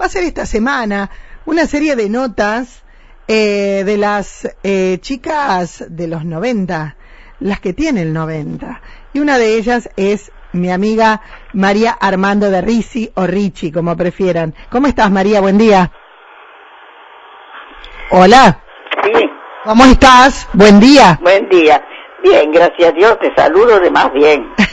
[0.00, 1.10] va a ser esta semana
[1.44, 2.82] una serie de notas
[3.28, 6.96] eh, de las eh, chicas de los 90,
[7.40, 8.80] las que tienen 90.
[9.12, 11.22] Y una de ellas es mi amiga
[11.52, 14.54] María Armando de Risi o Richie, como prefieran.
[14.70, 15.40] ¿Cómo estás, María?
[15.40, 15.90] Buen día.
[18.10, 18.62] Hola.
[19.02, 19.30] Sí,
[19.64, 20.48] ¿Cómo estás?
[20.52, 21.18] Buen día.
[21.20, 21.84] buen día.
[22.22, 24.52] Bien, gracias a Dios, te saludo de más bien.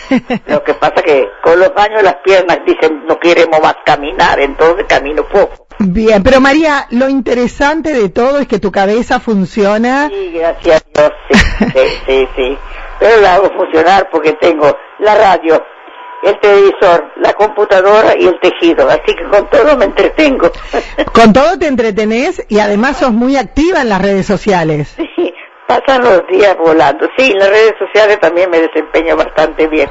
[0.48, 4.86] Lo que pasa que con los años las piernas dicen no queremos más caminar, entonces
[4.88, 5.68] camino poco.
[5.80, 10.10] Bien, pero María, lo interesante de todo es que tu cabeza funciona.
[10.10, 11.40] Sí, gracias a Dios, sí,
[11.74, 12.58] sí, sí, sí.
[13.00, 15.62] Pero la hago funcionar porque tengo la radio,
[16.24, 20.52] el televisor, la computadora y el tejido, así que con todo me entretengo.
[21.12, 24.96] Con todo te entretenés y además sos muy activa en las redes sociales.
[25.16, 25.33] Sí,
[25.67, 27.08] pasan los días volando.
[27.17, 29.90] Sí, en las redes sociales también me desempeño bastante bien.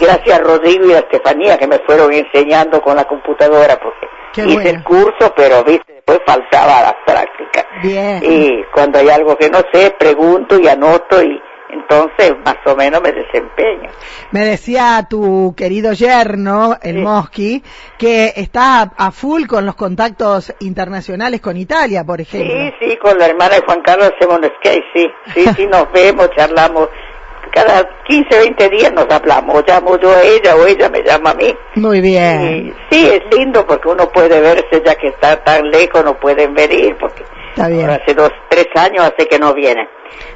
[0.00, 4.42] Gracias a Rodrigo y a Estefanía que me fueron enseñando con la computadora porque Qué
[4.42, 4.70] hice bueno.
[4.70, 7.66] el curso, pero viste, después faltaba la práctica.
[7.82, 8.20] Bien.
[8.22, 11.40] Y cuando hay algo que no sé, pregunto y anoto y
[11.72, 13.90] entonces más o menos me desempeño.
[14.30, 17.00] Me decía tu querido yerno, el Sí.
[17.02, 17.62] Mosqui,
[17.98, 22.52] que está a, full con los contactos internacionales con Italia, por ejemplo.
[22.52, 25.90] Sí, sí, con la hermana de Juan Carlos hacemos un skate, sí, sí, sí, nos
[25.92, 26.88] vemos, charlamos.
[27.52, 31.30] Cada 15, 20 días nos hablamos, o llamo yo a ella o ella me llama
[31.32, 31.54] a mí.
[31.74, 32.74] Muy Y bien.
[32.90, 36.96] sí, es lindo porque uno puede verse ya que está tan lejos, no pueden venir
[36.98, 37.82] porque Está bien.
[37.82, 39.86] ahora hace dos, tres años hace que no vienen.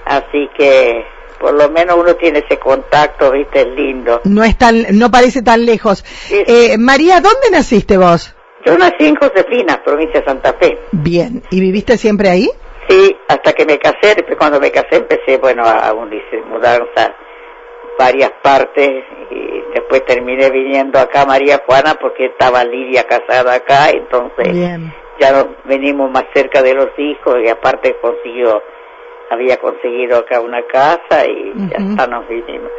[0.05, 1.07] Así que
[1.39, 4.21] por lo menos uno tiene ese contacto, viste, es lindo.
[4.25, 6.05] No es tan, no parece tan lejos.
[6.07, 6.43] Sí.
[6.47, 8.35] Eh, María, ¿dónde naciste vos?
[8.65, 10.79] Yo nací en Josefina, provincia de Santa Fe.
[10.91, 11.43] Bien.
[11.51, 12.51] ¿Y viviste siempre ahí?
[12.89, 17.15] Sí, hasta que me casé, después cuando me casé empecé, bueno, a, mudarnos a
[17.99, 23.91] varias partes y después terminé viniendo acá a María Juana porque estaba Lidia casada acá,
[23.91, 24.93] entonces Bien.
[25.19, 28.63] ya nos venimos más cerca de los hijos y aparte consiguió,
[29.31, 32.71] había conseguido acá una casa y ya está, nos vinimos.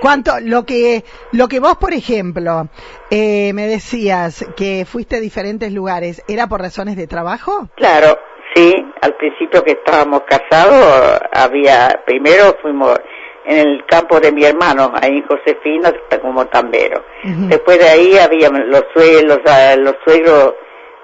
[0.00, 2.68] ¿Cuánto, lo que, lo que vos, por ejemplo,
[3.10, 7.68] eh, me decías que fuiste a diferentes lugares, ¿era por razones de trabajo?
[7.76, 8.18] Claro,
[8.54, 12.98] sí, al principio que estábamos casados había, primero fuimos
[13.44, 15.92] en el campo de mi hermano, ahí en Josefina,
[16.22, 17.04] como tambero.
[17.24, 20.54] Después de ahí había los suegros, los, los suegros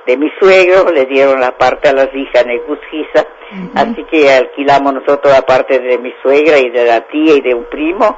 [0.06, 3.70] de mi suegro, le dieron la parte a las hijas en Egusquiza, Ujú.
[3.74, 7.54] así que alquilamos nosotros la parte de mi suegra y de la tía y de
[7.54, 8.16] un primo,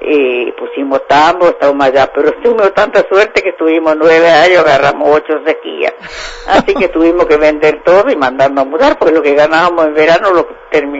[0.00, 5.40] y pusimos tambo, estábamos allá, pero tuvimos tanta suerte que estuvimos nueve años, agarramos ocho
[5.44, 5.94] sequías,
[6.46, 9.94] así que tuvimos que vender todo y mandarnos a mudar, porque lo que ganábamos en
[9.94, 10.58] verano lo.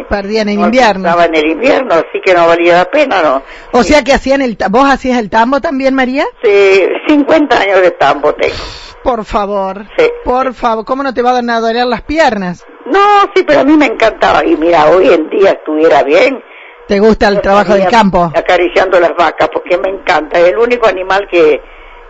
[0.08, 1.06] Perdían en invierno.
[1.06, 3.42] Estaba en el invierno, así que no valía la pena, ¿no?
[3.72, 6.24] O sea que hacían el, vos hacías el tambo también, María?
[6.42, 8.54] Sí, 50 años de tambo tengo.
[9.02, 9.86] Por favor.
[9.96, 10.10] Sí.
[10.24, 12.64] Por favor, ¿cómo no te van a doler las piernas?
[12.86, 14.44] No, sí, pero a mí me encantaba.
[14.44, 16.42] Y mira, hoy en día estuviera bien.
[16.86, 18.32] ¿Te gusta el trabajo del campo?
[18.34, 20.38] Acariciando las vacas, porque me encanta.
[20.38, 21.60] Es el único animal que,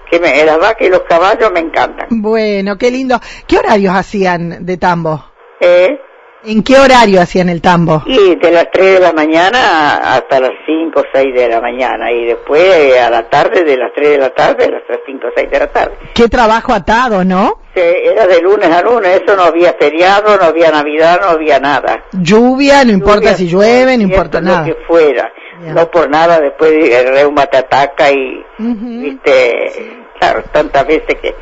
[0.08, 2.06] que me, las vacas y los caballos me encantan.
[2.10, 3.18] Bueno, qué lindo.
[3.46, 5.24] ¿Qué horarios hacían de tambo?
[5.60, 6.00] ¿Eh?
[6.44, 8.02] ¿En qué horario hacían el tambo?
[8.06, 12.12] Y de las 3 de la mañana hasta las 5 o 6 de la mañana.
[12.12, 15.26] Y después eh, a la tarde, de las 3 de la tarde a las 5
[15.26, 15.94] o 6 de la tarde.
[16.14, 17.60] Qué trabajo atado, ¿no?
[17.74, 21.58] Sí, era de lunes a lunes, eso no había feriado, no había Navidad, no había
[21.58, 22.04] nada.
[22.12, 24.64] Lluvia, no importa Lluvia, si llueve, no importa lo nada.
[24.64, 25.32] que fuera.
[25.64, 25.72] Ya.
[25.74, 29.00] No por nada, después el reuma te ataca y, Ujú.
[29.02, 31.34] viste, claro, tantas veces que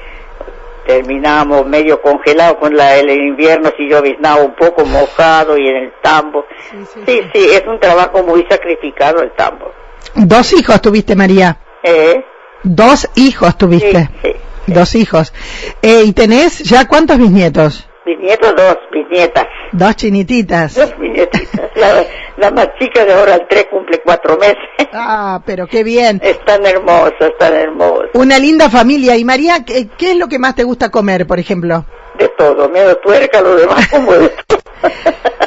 [0.86, 5.92] terminábamos medio congelados con la, el invierno, si lloviznaba un poco mojado y en el
[6.02, 6.44] tambo.
[6.70, 9.72] Sí, sí, Sí, sí, es un trabajo muy sacrificado el tambo.
[10.14, 11.58] Dos hijos tuviste, María.
[11.82, 12.24] ¿Eh?
[12.62, 14.10] Dos hijos tuviste.
[14.22, 14.32] sí.
[14.66, 15.32] Dos hijos.
[15.80, 17.88] Eh, ¿Y tenés ya cuántos bisnietos?
[18.06, 19.46] Bisnietos dos, bisnietas.
[19.72, 20.74] Dos chinititas.
[20.76, 21.70] Dos bisnietitas.
[21.74, 22.04] La,
[22.36, 24.56] la más chica de ahora, el tres, cumple cuatro meses.
[24.92, 26.20] Ah, pero qué bien.
[26.22, 28.06] Es tan hermosa, es tan hermosa.
[28.14, 29.16] Una linda familia.
[29.16, 31.84] Y María, ¿qué, qué es lo que más te gusta comer, por ejemplo?
[32.16, 34.60] De todo, menos tuerca, lo demás como de todo.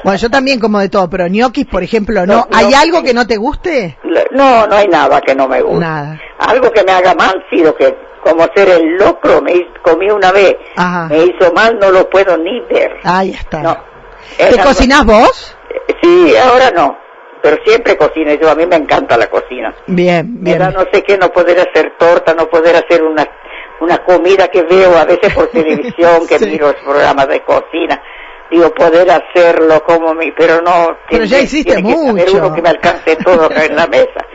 [0.04, 2.36] Bueno, yo también como de todo, pero ñoquis, por ejemplo, ¿no?
[2.36, 2.78] No, ¿Hay no.
[2.78, 3.98] algo que no te guste?
[4.32, 5.80] No, no hay nada que no me guste.
[5.80, 6.20] Nada.
[6.40, 10.32] Algo que me haga mal, sí, lo que, como ser el locro, me comí una
[10.32, 11.08] vez, Ajá.
[11.10, 12.98] me hizo mal, no lo puedo ni ver.
[13.04, 13.60] Ahí está.
[13.62, 13.78] No.
[14.38, 15.58] Es ¿Te algo- cocinás vos?
[16.02, 16.98] Sí, ahora no,
[17.42, 19.74] pero siempre cocino yo, a mí me encanta la cocina.
[19.88, 20.58] Bien, bien.
[20.60, 23.26] da no sé qué, no poder hacer torta, no poder hacer una,
[23.82, 26.46] una comida que veo a veces por televisión, que Sí.
[26.46, 28.02] miro los programas de cocina.
[28.50, 30.98] Digo, poder hacerlo como mi, pero no.
[31.10, 32.38] Pero ya hiciste tiene que saber mucho.
[32.38, 34.26] uno que me alcance todo acá en la mesa,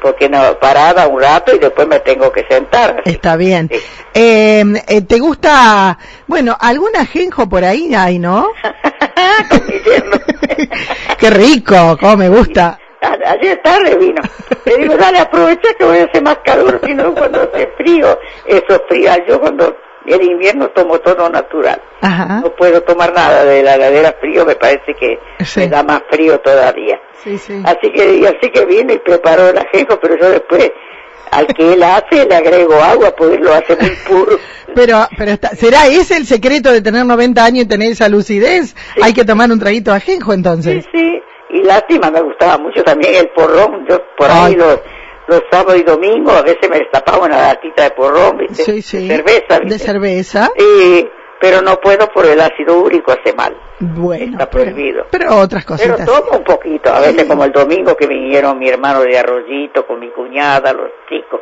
[0.00, 3.02] porque no, parada un rato y después me tengo que sentar.
[3.04, 3.68] Está bien.
[3.72, 3.80] Sí.
[4.14, 8.48] Eh, eh, ¿Te gusta, bueno, algún ajenjo por ahí hay, no?
[11.18, 12.78] Qué rico, cómo me gusta.
[13.26, 14.22] Ayer tarde vino.
[14.64, 18.18] Le digo, dale, aprovecha que voy a hacer más calor, si no cuando hace frío,
[18.46, 19.10] eso es frío.
[19.28, 19.76] Yo cuando
[20.12, 21.80] el invierno tomo todo natural.
[22.00, 22.40] Ajá.
[22.42, 25.60] No puedo tomar nada de la heladera frío, me parece que Sí.
[25.60, 27.00] me da más frío todavía.
[27.22, 27.62] Sí, sí.
[27.64, 30.70] Así que, y así que vino y preparó el ajenjo, pero yo después,
[31.30, 34.38] al que él hace, le agrego agua, él lo hace muy puro.
[34.74, 38.74] Pero, pero está, ¿será ese el secreto de tener 90 años y tener esa lucidez?
[39.00, 40.84] Hay que tomar un traguito de ajenjo Sí, entonces.
[40.92, 41.22] sí.
[41.50, 43.86] Y lástima, me gustaba mucho también el porrón.
[43.88, 44.76] Yo por ahí Ay.
[45.26, 48.62] Los, sábados y domingos a veces me destapaba una latita de porrón, ¿viste?
[48.64, 49.08] Sí, sí.
[49.08, 50.50] De cerveza, De cerveza.
[51.40, 53.54] Pero no puedo por el ácido úrico, hace mal.
[53.78, 54.32] Bueno.
[54.32, 55.06] Está pero- prohibido.
[55.10, 56.06] Pero, otras Pero cositas.
[56.06, 60.00] tomo un poquito, a veces como el domingo que vinieron mi hermano de Arroyito con
[60.00, 61.40] mi cuñada, los chicos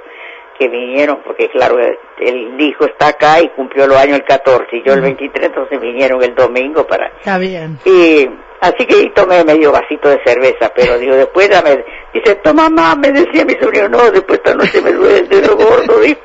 [0.59, 4.65] que vinieron, porque claro, el, el hijo está acá y cumplió los años el 14
[4.77, 7.07] y yo el 23, entonces vinieron el domingo para...
[7.19, 7.79] Está bien.
[7.85, 8.29] Y
[8.61, 13.13] así que tomé medio vasito de cerveza, pero digo, después dame, dice, toma más, me
[13.13, 16.17] decía mi sobrino, no, después esta noche me duele el dedo gordo, del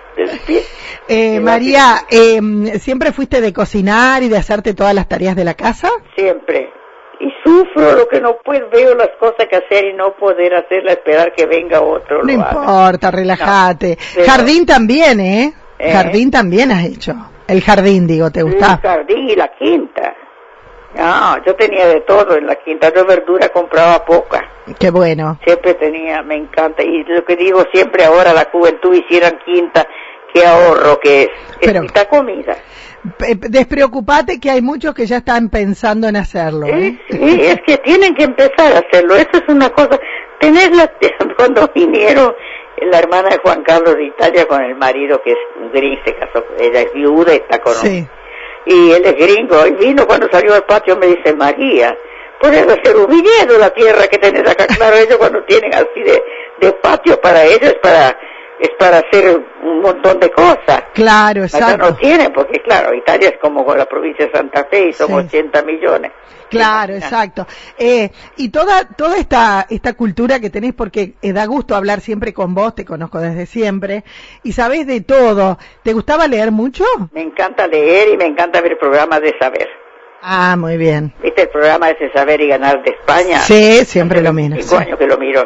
[0.45, 0.63] pie.
[1.09, 2.41] Eh, María, eh,
[2.79, 5.89] ¿siempre fuiste de cocinar y de hacerte todas las tareas de la casa?
[6.17, 6.69] Siempre.
[7.21, 10.91] Y sufro lo que no puedo, veo las cosas que hacer y no poder hacerla,
[10.91, 12.23] esperar que venga otro.
[12.23, 12.59] No lo haga.
[12.59, 13.97] importa, relájate.
[14.25, 15.53] Jardín también, ¿eh?
[15.79, 15.91] ¿Eh?
[15.93, 17.15] Jardín también has hecho.
[17.47, 18.73] El jardín, digo, ¿te gusta?
[18.73, 20.13] El jardín y la quinta.
[20.97, 22.91] No, yo tenía de todo en la quinta.
[22.93, 24.49] Yo verdura compraba poca.
[24.79, 25.39] Qué bueno.
[25.45, 26.83] Siempre tenía, me encanta.
[26.83, 29.87] Y lo que digo siempre ahora, la juventud hicieran quinta,
[30.33, 31.29] qué ahorro que es.
[31.61, 32.55] Es Pero- quita comida.
[33.49, 36.99] Despreocupate que hay muchos que ya están pensando en hacerlo, ¿eh?
[37.09, 39.15] Sí, sí, es que tienen que empezar a hacerlo.
[39.15, 39.99] Eso es una cosa.
[40.39, 40.91] Tenerla,
[41.37, 42.33] cuando vinieron
[42.81, 45.37] la hermana de Juan Carlos de Italia con el marido que es
[45.73, 48.07] gris, se casó, ella es viuda y está con Sí.
[48.67, 51.97] Y él es gringo, y vino cuando salió al patio me dice, María,
[52.39, 56.23] puedes hacer un viñedo la tierra que tenés acá, claro, ellos cuando tienen así de,
[56.59, 58.17] de patio para ellos para,
[58.59, 60.83] es para hacer un montón de cosas.
[60.93, 61.89] Claro, Acá exacto.
[61.89, 65.07] no tienen, porque claro, Italia es como con la provincia de Santa Fe y son
[65.07, 65.13] Sí.
[65.13, 66.11] 80 millones.
[66.49, 67.45] Claro, exacto.
[67.77, 72.33] Eh, y toda toda esta esta cultura que tenés, porque eh, da gusto hablar siempre
[72.33, 74.03] con vos, te conozco desde siempre,
[74.43, 75.57] y sabés de todo.
[75.83, 76.85] ¿Te gustaba leer mucho?
[77.11, 79.67] Me encanta leer y me encanta ver programas de saber.
[80.21, 81.13] Ah, muy bien.
[81.21, 83.37] ¿Viste el programa ese Saber y Ganar de España?
[83.39, 84.55] Sí, siempre lo miro.
[84.59, 84.83] Cinco sí.
[84.83, 85.41] años que lo miro,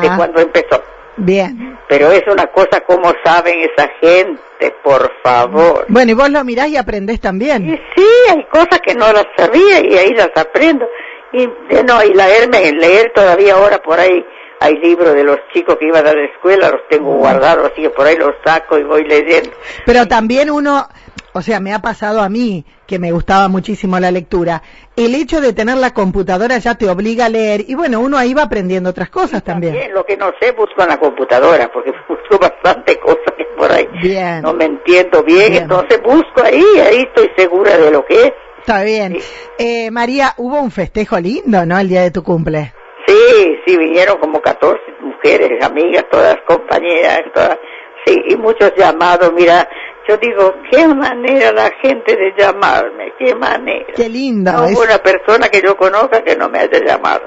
[0.00, 0.14] de Ah.
[0.16, 0.82] cuando empezó.
[1.16, 1.78] Bien.
[1.88, 5.86] Pero es una cosa como saben esa gente, por favor.
[5.88, 7.80] Bueno, y vos lo mirás y aprendés Y también.
[7.96, 10.86] sí, hay cosas que no las sabía y ahí las aprendo.
[11.32, 14.24] Y eh, no, y leerme, leer todavía ahora por ahí
[14.60, 17.90] hay libros de los chicos que iban a la escuela, los tengo guardados, así que
[17.90, 19.50] por ahí los saco y voy leyendo.
[19.84, 20.88] Pero también uno,
[21.36, 24.62] o sea, me ha pasado a mí que me gustaba muchísimo la lectura.
[24.96, 28.32] El hecho de tener la computadora ya te obliga a leer y bueno, uno ahí
[28.32, 29.76] va aprendiendo otras cosas también.
[29.92, 33.86] Lo que no sé busco en la computadora, porque busco bastante cosas que por ahí
[34.00, 34.40] Bien.
[34.40, 35.62] no me entiendo bien, Bien.
[35.64, 38.32] entonces busco ahí, ahí estoy segura de lo que es.
[38.60, 39.18] Está bien.
[39.58, 41.78] Eh, María, hubo un festejo lindo, ¿no?
[41.78, 42.72] El día de tu cumple.
[43.06, 47.58] Sí, sí, vinieron como 14 mujeres, amigas, todas compañeras, todas,
[48.06, 49.68] sí, y muchos llamados, mira,
[50.08, 53.92] yo digo, qué manera la gente de llamarme, qué manera.
[53.94, 54.52] Qué lindo.
[54.52, 57.22] No hubo una persona que yo conozca que no me haya llamado.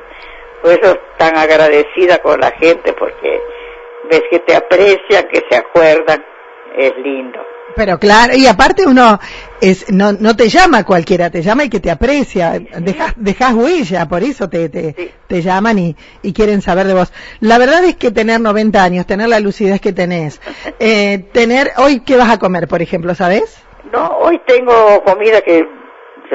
[0.62, 3.42] Por eso tan agradecida con la gente, porque
[4.10, 6.26] ves que te aprecian, que se acuerdan,
[6.78, 7.40] es lindo.
[7.76, 9.20] Pero claro, y aparte uno
[9.62, 14.08] es, no, no te llama cualquiera, te llama el que te aprecia, dejas, dejas huella,
[14.08, 15.12] por eso te, te, Sí.
[15.28, 17.14] te llaman y, y quieren saber de vos.
[17.40, 20.42] La verdad es que tener 90 años, tener la lucidez que tenés,
[20.80, 23.58] eh, tener, hoy, ¿qué vas a comer, por ejemplo, sabes?
[23.94, 25.66] No, hoy tengo comida que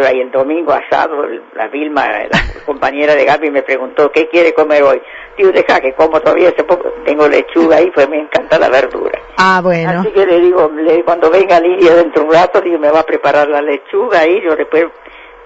[0.03, 4.83] ahí el domingo asado, la Vilma, la compañera de Gaby me preguntó qué quiere comer
[4.83, 5.01] hoy.
[5.37, 9.19] Digo, deja que como todavía poco, tengo lechuga ahí, pues me encanta la verdura.
[9.37, 10.01] Ah, bueno.
[10.01, 13.01] Así que le digo, le- cuando venga Lidia dentro de un rato, digo, me va
[13.01, 14.87] a preparar la lechuga ahí, yo después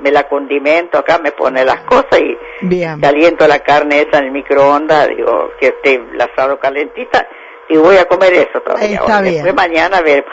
[0.00, 3.00] me la condimento acá, me pone las cosas y Bien.
[3.00, 7.26] caliento la carne esa en el microondas, digo, que esté el asado calentita,
[7.68, 8.94] y voy a comer eso todavía.
[9.00, 9.22] Está hoy.
[9.24, 9.34] bien.
[9.44, 10.24] Después mañana ver.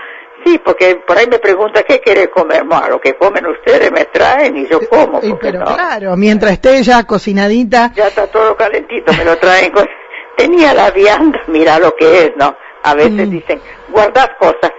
[0.46, 4.06] Sí, porque por ahí me pregunta qué quiere comer más, lo que comen ustedes me
[4.06, 5.66] traen y yo como, Y- pero no.
[5.76, 9.72] claro, mientras esté ya cocinadita, Ya está todo calentito, me lo traen.
[9.72, 9.88] con-
[10.38, 12.56] Tenía la vianda, mira lo que es, ¿no?
[12.84, 13.32] A veces Mm.
[13.32, 14.72] dicen, guardad cosas.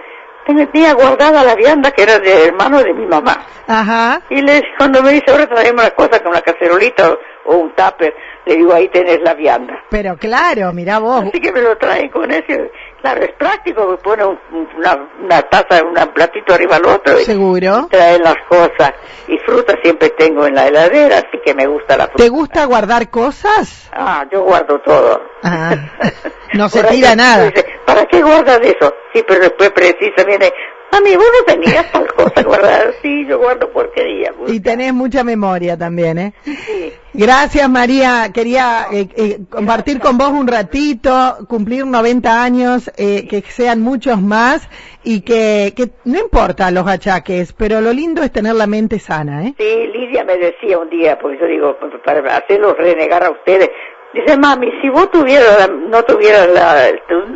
[0.45, 3.45] tenía guardada la vianda que era de hermano de mi mamá.
[3.67, 4.21] Ajá.
[4.29, 7.19] Y le, cuando me dice, ahora traemos una cosa con una cacerolita o,
[7.51, 9.73] o un tupper, le digo, ahí tenés la vianda.
[9.89, 11.25] Pero claro, mira vos.
[11.27, 12.71] Así que me lo traen con ese.
[13.07, 14.37] Claro, es práctico, me pone un-
[14.77, 17.87] una, una taza, un platito arriba al otro y Seguro.
[17.89, 18.91] traen las cosas.
[19.29, 22.21] Y fruta siempre tengo en la heladera, así que me gusta la fruta.
[22.23, 23.89] ¿Te gusta guardar cosas?
[23.93, 25.21] Ah, yo guardo todo.
[25.41, 25.73] Ah,
[26.53, 27.45] no se tira nada.
[27.45, 28.93] dice, ¿Para qué guardas eso?
[29.13, 30.51] Sí, pero después precisa, viene,
[30.91, 32.91] mami, vos no tenías tal cosa guardada.
[33.01, 34.33] Sí, yo guardo porquería.
[34.47, 36.33] Y tenés mucha memoria también, ¿eh?
[36.43, 36.93] Sí.
[37.13, 43.41] Gracias María, quería eh, eh, compartir con vos un ratito, cumplir 90 años, eh, que
[43.41, 44.69] sean muchos más
[45.03, 49.45] y que, que no importa los achaques, pero lo lindo es tener la mente sana,
[49.47, 49.55] ¿eh?
[49.57, 53.71] Sí, Lidia me decía un día, porque yo digo, para hacerlos renegar a ustedes,
[54.13, 56.87] dice, mami, si vos tuvieras, la- no tuvieras la,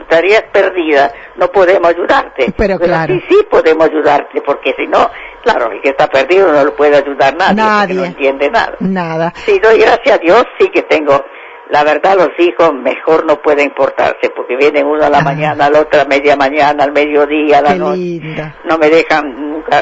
[0.01, 2.54] estarías perdida, no podemos ayudarte.
[2.58, 3.13] Pero claro.
[3.13, 5.10] sí, sí podemos ayudarte, porque si no,
[5.44, 8.75] claro, el que está perdido no lo puede ayudar nadie, no entiende nada.
[8.80, 9.34] Nada.
[9.46, 11.24] Sí, doy gracias a Dios, sí que tengo,
[11.70, 15.24] la verdad los hijos mejor no pueden portarse, porque vienen uno a la Ah.
[15.24, 18.56] mañana, al otro a media mañana, al mediodía, a la Qué noche linda.
[18.66, 19.82] no me dejan nunca,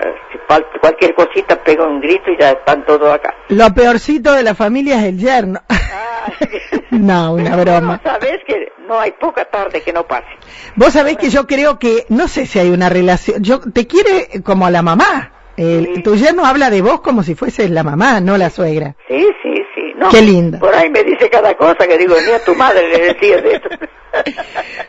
[0.81, 3.33] cualquier cosita pego un grito y ya están todos acá.
[3.49, 5.61] Lo peorcito de la familia es el yerno.
[6.91, 8.01] no, una broma.
[8.03, 10.27] No, sabes que no hay poca tarde que no pase.
[10.75, 14.41] Vos sabés que yo creo que, no sé si hay una relación, yo te quiere
[14.43, 15.33] como a la mamá.
[15.57, 16.03] El- Sí.
[16.03, 18.95] Tu yerno habla de vos como si fueses la mamá, no la suegra.
[19.07, 19.81] Sí, sí, sí.
[19.97, 20.57] No, Qué linda.
[20.59, 23.51] Por ahí me dice cada cosa que digo, ni a tu madre le decías de
[23.55, 23.69] esto.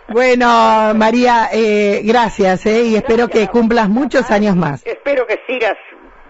[0.08, 4.84] Bueno, María, eh, gracias, eh, y espero que cumplas muchos años más.
[4.84, 5.76] Espero que sigas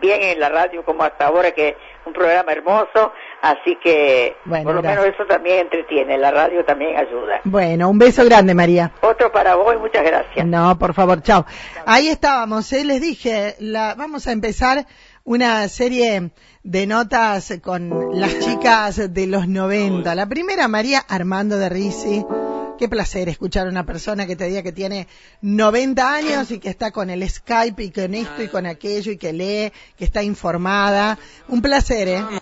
[0.01, 4.65] bien en la radio como hasta ahora, que es un programa hermoso, así que Bueno,
[4.65, 5.03] por lo gracias.
[5.05, 7.41] menos eso también entretiene, la radio también ayuda.
[7.45, 8.93] Bueno, un beso grande, María.
[9.03, 10.47] Otro para vos y muchas gracias.
[10.47, 11.45] No, por favor, chao.
[11.87, 14.87] Ahí estábamos, eh, les dije, la, vamos a empezar
[15.25, 16.31] una serie
[16.63, 20.15] de notas con las chicas de los 90.
[20.15, 22.25] La primera, María Armando de Risi.
[22.81, 25.07] Qué placer escuchar a una persona que te diga que tiene
[25.43, 29.19] 90 años y que está con el Skype y con esto y con aquello y
[29.19, 31.19] que lee, que está informada.
[31.49, 32.25] Un placer, ¿eh?